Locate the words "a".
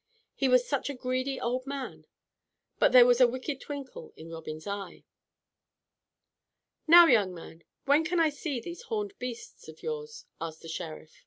0.89-0.95, 3.21-3.27